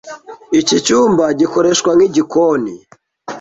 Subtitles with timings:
[0.59, 2.73] Iki cyumba gikoreshwa nkigikoni.